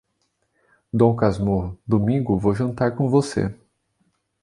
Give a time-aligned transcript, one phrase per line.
[0.91, 3.53] Dom Casmurro, domingo vou jantar com você.